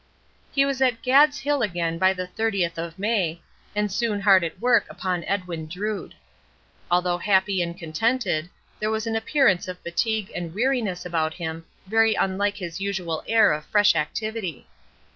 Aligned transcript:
He 0.51 0.65
was 0.65 0.81
at 0.81 1.03
"Gad's 1.03 1.37
Hill" 1.41 1.61
again 1.61 1.99
by 1.99 2.11
the 2.13 2.25
thirtieth 2.25 2.79
of 2.79 2.97
May, 2.97 3.39
and 3.75 3.91
soon 3.91 4.19
hard 4.21 4.43
at 4.43 4.59
work 4.59 4.87
upon 4.89 5.23
"Edwin 5.25 5.67
Drood." 5.67 6.15
Although 6.89 7.19
happy 7.19 7.61
and 7.61 7.77
contented, 7.77 8.49
there 8.79 8.89
was 8.89 9.05
an 9.05 9.15
appearance 9.15 9.67
of 9.67 9.77
fatigue 9.81 10.31
and 10.33 10.55
weariness 10.55 11.05
about 11.05 11.35
him 11.35 11.65
very 11.85 12.15
unlike 12.15 12.55
his 12.57 12.81
usual 12.81 13.23
air 13.27 13.51
of 13.51 13.63
fresh 13.65 13.93
activity. 13.95 14.65